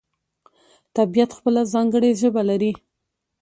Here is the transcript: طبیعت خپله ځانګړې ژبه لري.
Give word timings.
طبیعت 0.97 1.31
خپله 1.37 1.61
ځانګړې 1.73 2.11
ژبه 2.21 2.41
لري. 2.49 2.71